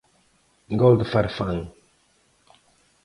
Gol 0.83 0.97
de 1.01 1.07
Farfán. 1.11 1.59